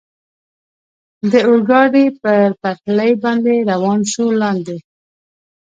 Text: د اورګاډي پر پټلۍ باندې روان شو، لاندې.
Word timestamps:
د 1.31 1.33
اورګاډي 1.47 2.05
پر 2.21 2.47
پټلۍ 2.61 3.11
باندې 3.23 3.55
روان 3.71 3.99
شو، 4.11 4.25
لاندې. 4.41 4.77